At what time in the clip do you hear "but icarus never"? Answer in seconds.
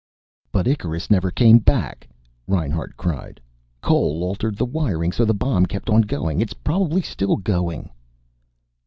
0.51-1.29